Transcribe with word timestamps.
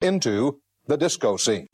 into 0.00 0.60
the 0.86 0.96
disco 0.96 1.36
scene. 1.36 1.68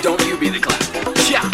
Don't 0.00 0.24
you 0.26 0.38
be 0.38 0.48
the 0.48 0.58
clown. 0.58 0.80
Yeah. 1.30 1.51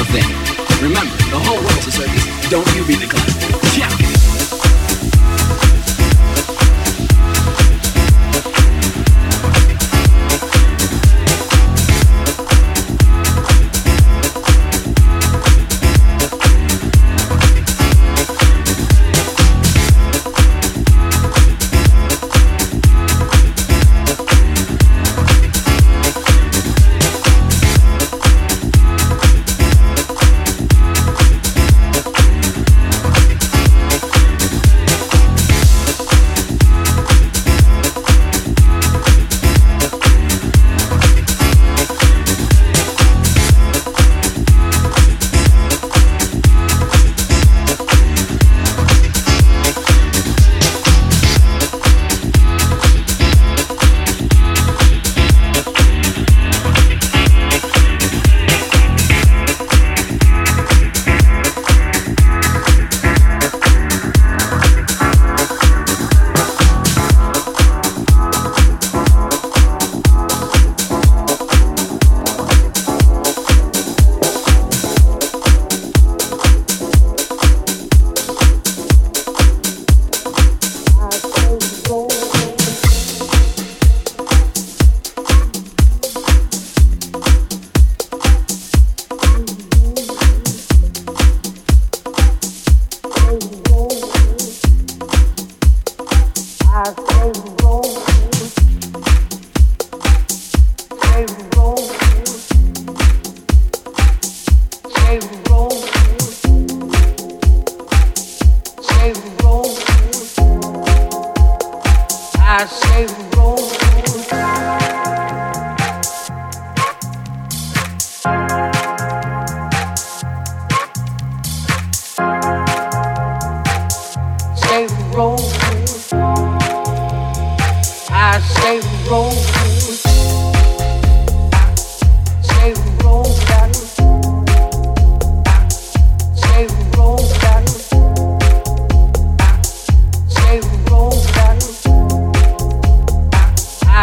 thing. 0.00 0.24
Remember, 0.80 1.14
the 1.30 1.38
whole 1.38 1.56
world's 1.56 1.86
a 1.86 1.92
circus. 1.92 2.50
Don't 2.50 2.66
you 2.74 2.84
be 2.86 2.94
the 2.94 3.06
clown. 3.06 3.28
Check. 3.74 4.21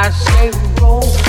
I 0.09 0.11
say 0.11 0.51
roll. 0.81 1.28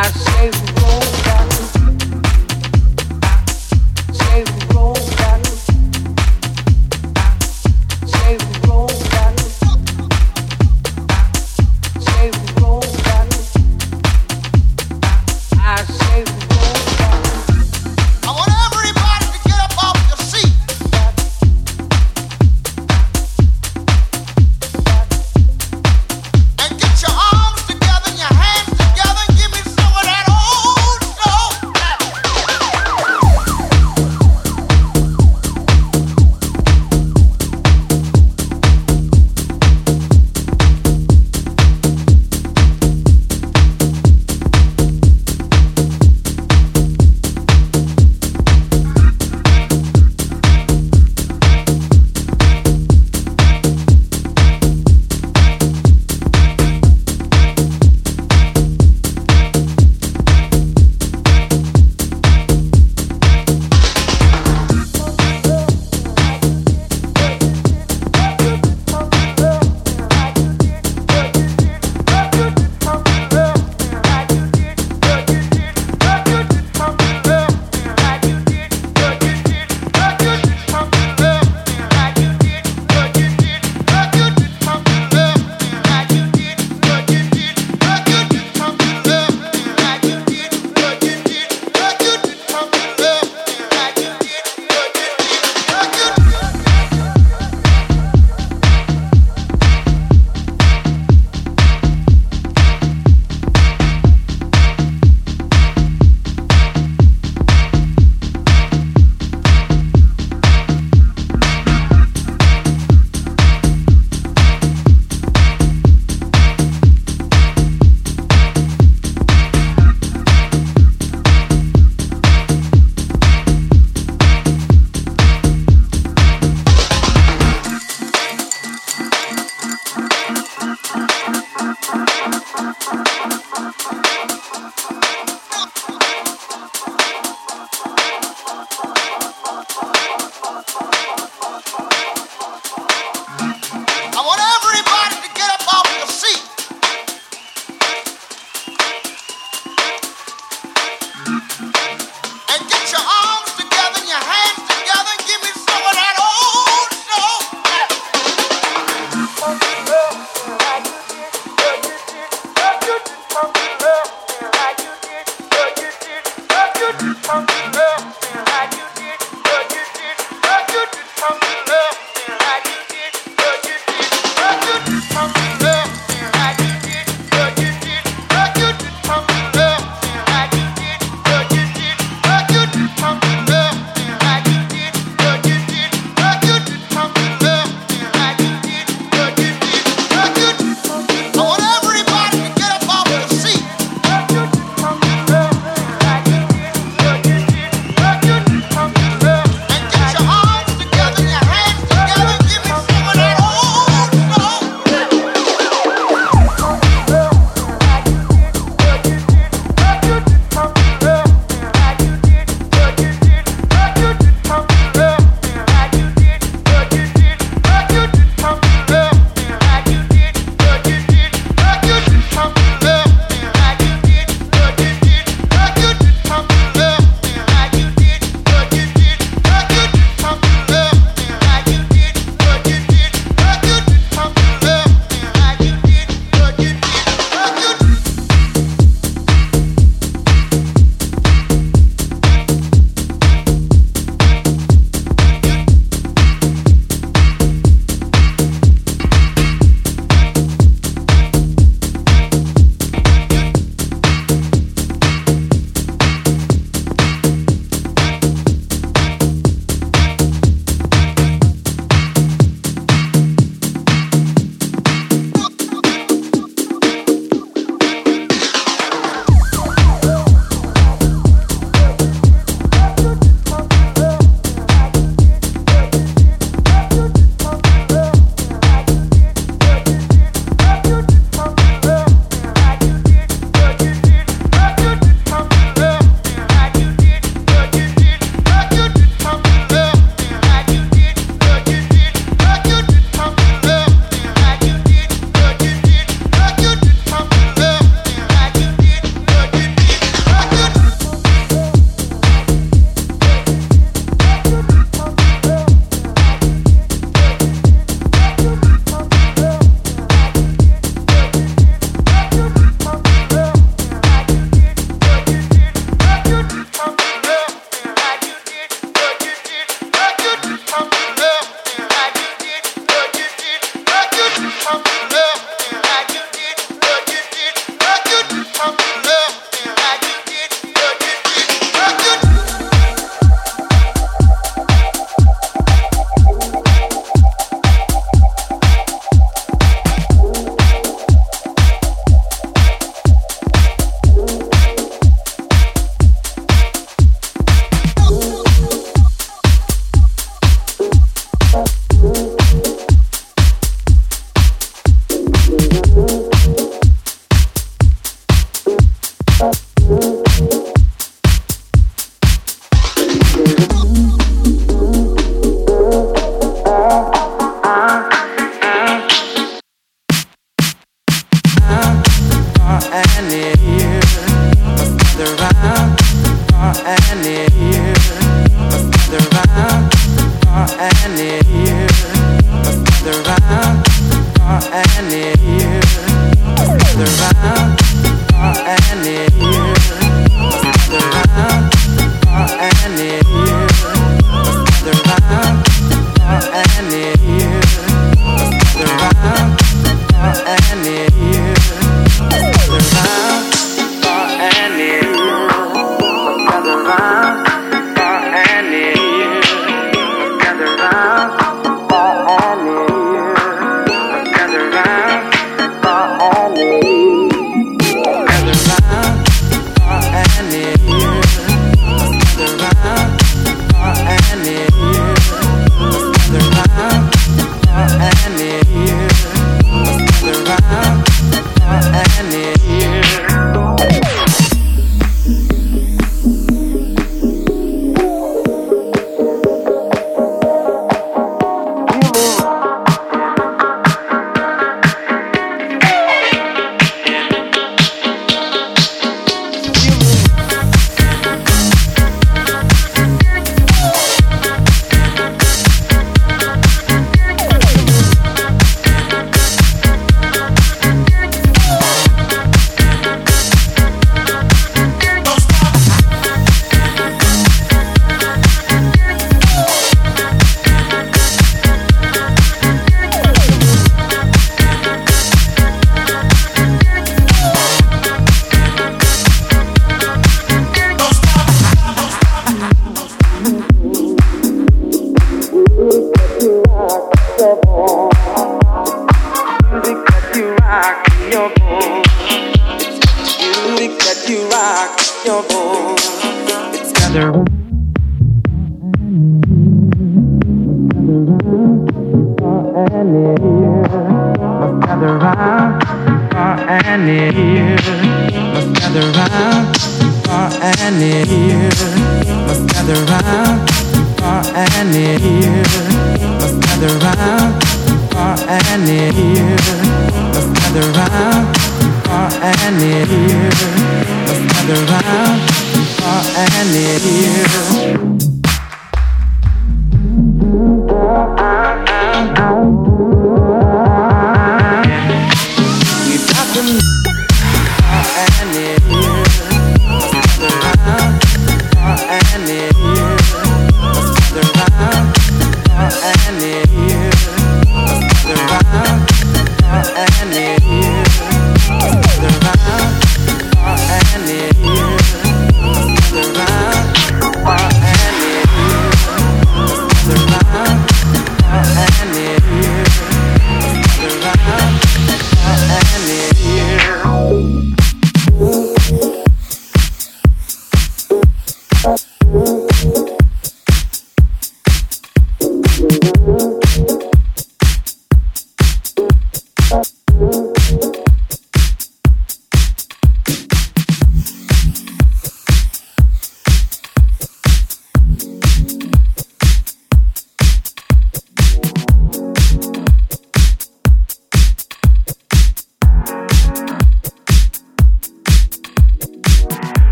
I 0.00 0.10
say. 0.12 1.17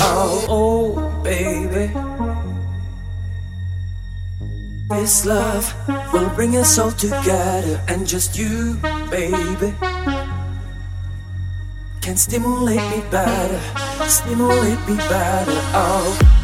Oh, 0.00 0.46
oh, 0.48 1.22
us 6.56 6.78
all 6.80 6.90
together 6.90 7.80
and 7.86 8.08
just 8.08 8.36
you, 8.36 8.76
baby, 9.10 9.72
can 12.00 12.16
stimulate 12.16 12.82
me 12.90 13.04
better, 13.10 13.60
stimulate 14.08 14.80
me 14.88 14.96
better. 14.96 15.60
Oh. 15.74 16.43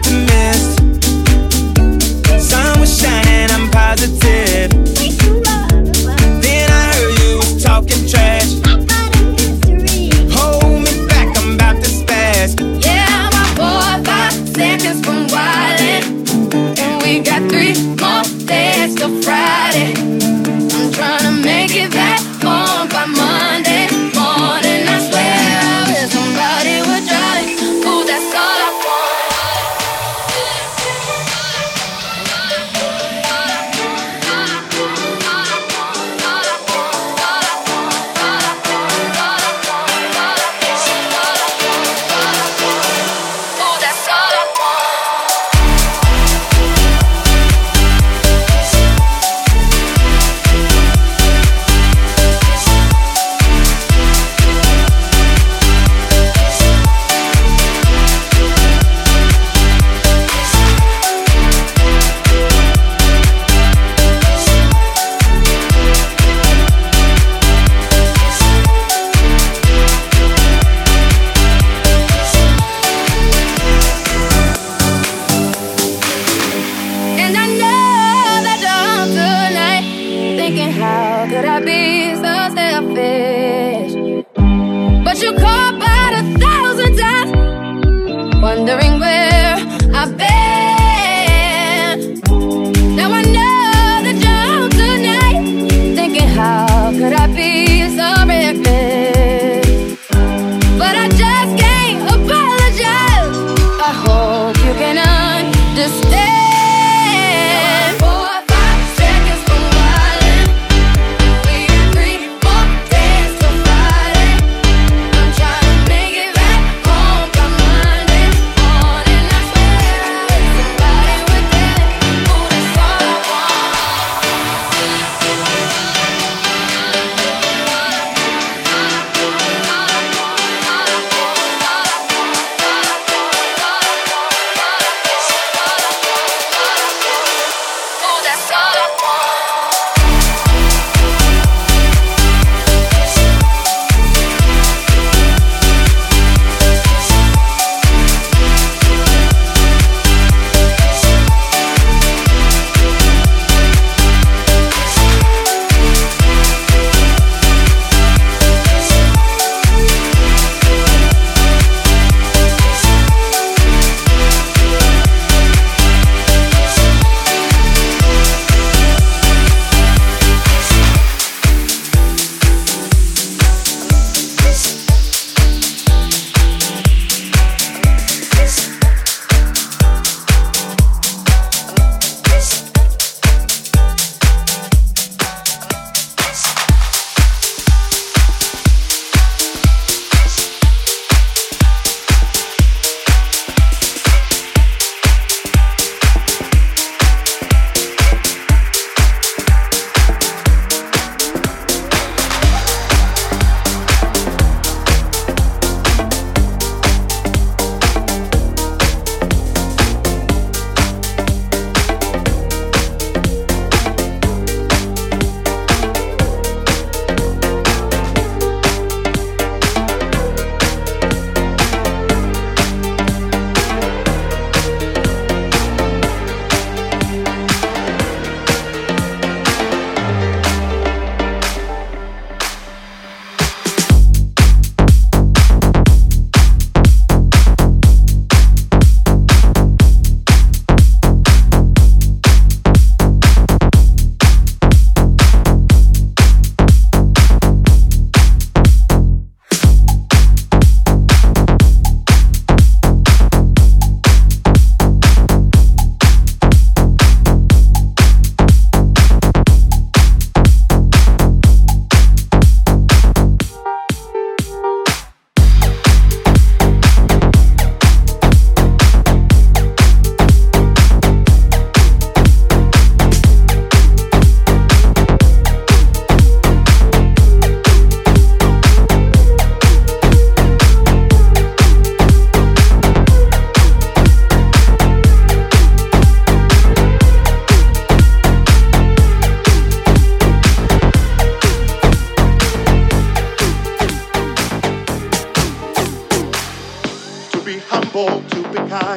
afternoon. 0.00 0.29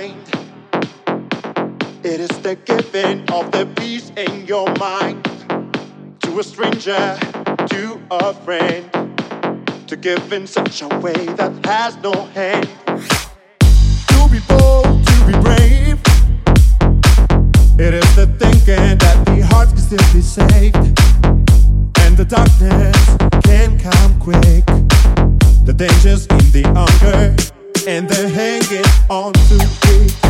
Be 0.03 0.09
kind. 0.09 0.27
It 2.03 2.19
is 2.19 2.29
the 2.41 2.55
giving 2.55 3.29
of 3.31 3.51
the 3.51 3.65
peace 3.77 4.11
in 4.17 4.45
your 4.45 4.67
mind 4.75 5.23
to 6.21 6.39
a 6.39 6.43
stranger, 6.43 7.17
to 7.69 8.01
a 8.11 8.33
friend, 8.33 8.89
to 9.87 9.95
give 9.95 10.33
in 10.33 10.47
such 10.47 10.81
a 10.81 10.87
way 10.99 11.25
that 11.39 11.53
has 11.65 11.95
no 11.97 12.13
end. 12.35 12.67
To 14.13 14.29
be 14.29 14.39
bold, 14.47 15.05
to 15.07 15.15
be 15.27 15.33
brave. 15.47 15.99
It 17.79 17.93
is 17.93 18.15
the 18.15 18.27
thinking 18.39 18.97
that 18.97 19.25
the 19.25 19.41
heart 19.49 19.69
can 19.69 19.77
still 19.77 20.13
be 20.13 20.21
saved, 20.21 20.75
and 22.03 22.17
the 22.17 22.25
darkness 22.25 23.01
can 23.45 23.79
come 23.79 24.19
quick. 24.19 24.65
The 25.65 25.73
dangers 25.73 26.27
in 26.27 26.51
the 26.51 26.63
hunger 26.75 27.52
and 27.87 28.07
the 28.07 28.29
hanging 28.29 28.85
on 29.09 29.33
to 29.33 29.57
it. 29.59 30.22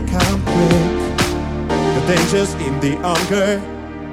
Come 0.00 0.42
quick. 0.42 1.18
The 1.68 2.04
dangers 2.06 2.54
in 2.54 2.80
the 2.80 2.96
hunger 3.02 3.60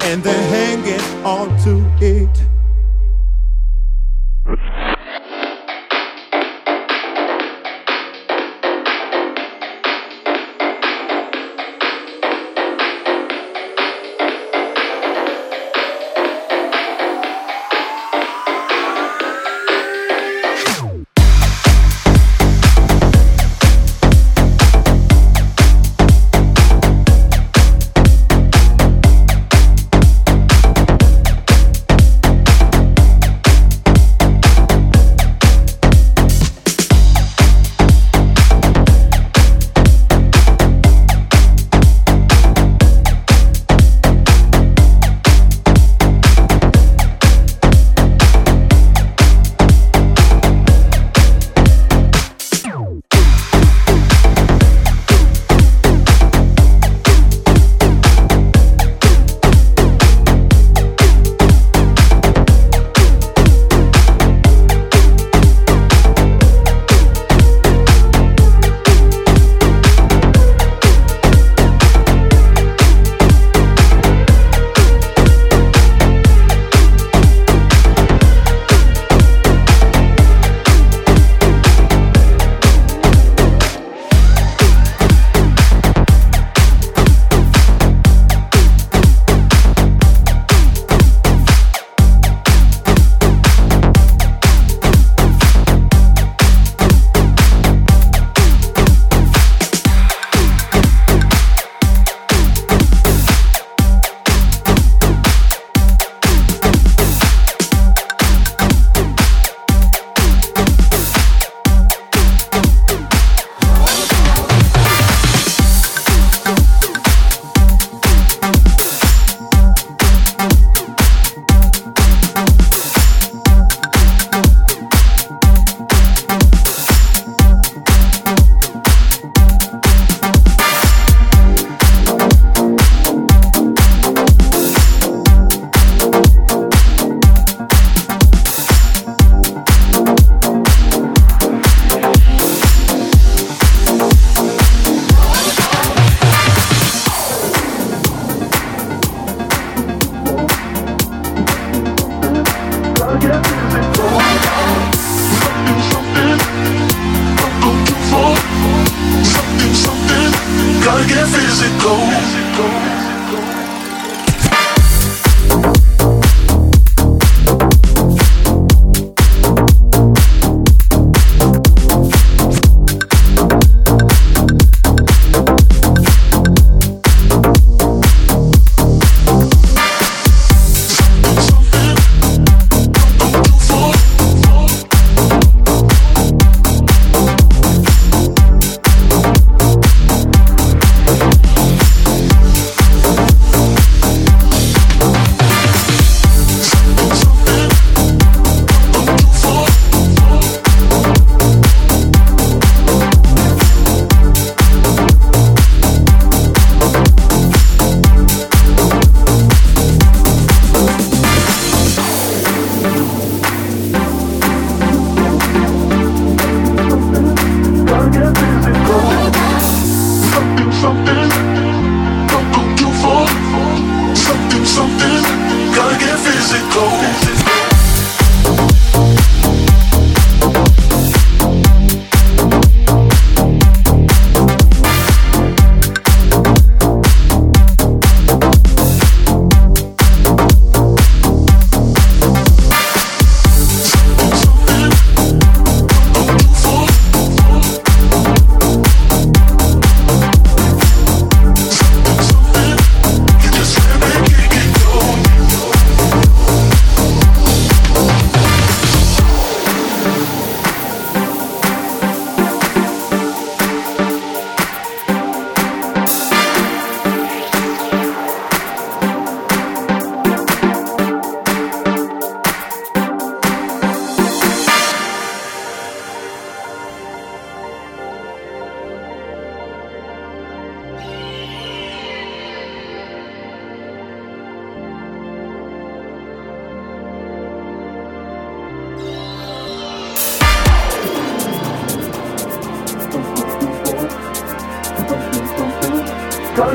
and 0.03 0.21
they're 0.21 0.49
hanging 0.49 1.25
on 1.25 1.47
to 1.63 1.85
it. 2.03 2.58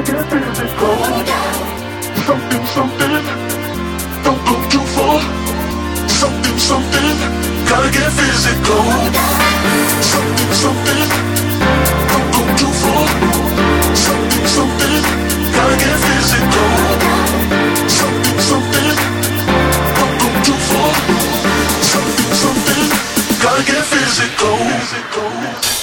gotta 0.02 0.12
get 0.12 0.24
Something, 2.26 2.64
something 2.66 3.14
too 4.70 4.84
far 4.94 5.20
Something, 6.08 6.58
something 6.58 7.16
Gotta 7.68 7.90
get 7.92 8.10
physical 8.10 8.82
Something, 10.02 10.52
something 10.62 11.02
too 12.58 12.72
far 12.82 13.06
Something, 13.94 14.46
something 14.56 15.02
Gotta 15.54 15.76
get 15.78 15.98
physical 16.06 16.70
Something, 17.86 18.38
something 18.50 18.90
too 20.42 20.58
far 20.70 20.92
Something, 21.92 22.32
something 22.42 22.84
Gotta 23.42 23.62
get 23.64 23.84
physical, 23.84 24.56
physical. 24.56 25.73